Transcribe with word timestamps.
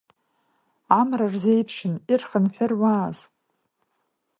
Амра 0.99 1.27
рзеиԥшын, 1.33 1.93
ирхынҳәыруааз… 2.11 3.17